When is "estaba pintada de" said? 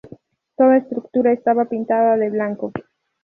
1.31-2.31